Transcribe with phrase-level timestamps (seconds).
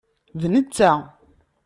[0.41, 0.91] D netta.